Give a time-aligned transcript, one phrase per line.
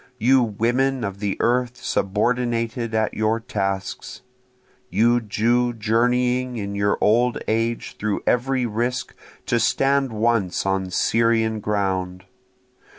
[0.17, 4.23] You women of the earth subordinated at your tasks!
[4.89, 9.13] You Jew journeying in your old age through every risk
[9.45, 12.25] to stand once on Syrian ground!